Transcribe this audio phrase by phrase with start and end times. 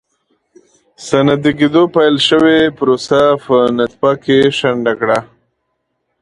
[1.07, 5.19] صنعتي کېدو پیل شوې پروسه په نطفه کې شنډه کړه.